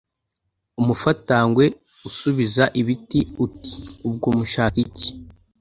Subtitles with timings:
[0.81, 1.65] umufatangwe
[2.07, 3.71] usubiza ibiti uti
[4.07, 5.09] ubwo mushaka iki?